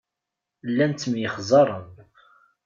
[0.69, 1.89] Llan ttemyexzaren.